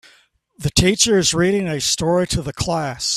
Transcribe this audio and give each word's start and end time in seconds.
The 0.57 0.71
teacher 0.71 1.19
is 1.19 1.31
reading 1.35 1.67
a 1.67 1.79
story 1.79 2.25
to 2.29 2.41
the 2.41 2.53
class 2.53 3.09